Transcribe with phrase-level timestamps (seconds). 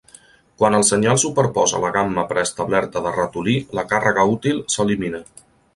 [0.61, 5.27] Quan el senyal superposa la gamma preestablerta de "ratolí", la càrrega útil s'elimina.